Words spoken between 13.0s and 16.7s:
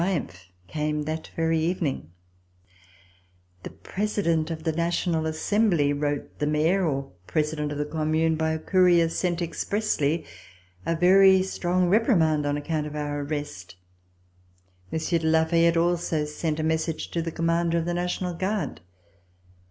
arrest. Monsieur de La Fayette also sent a